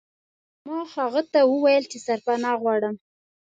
ما 0.65 0.79
هغه 0.95 1.21
ته 1.31 1.39
وویل 1.53 1.83
چې 1.91 1.97
سرپناه 2.05 2.55
غواړم. 2.61 2.95